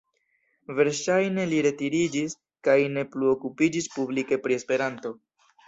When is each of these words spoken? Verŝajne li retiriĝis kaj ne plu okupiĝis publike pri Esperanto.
Verŝajne 0.79 1.45
li 1.51 1.59
retiriĝis 1.67 2.35
kaj 2.69 2.79
ne 2.97 3.05
plu 3.13 3.31
okupiĝis 3.37 3.93
publike 3.99 4.43
pri 4.45 4.59
Esperanto. 4.61 5.17